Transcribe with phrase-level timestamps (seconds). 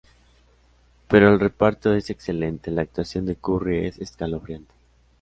[1.07, 4.73] Pero el reparto es excelente, la actuación de Curry es escalofriante".